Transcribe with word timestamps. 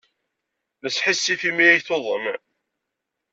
Nesḥissif 0.83 1.41
imi 1.49 1.63
ay 1.71 1.79
tuḍen. 1.87 2.25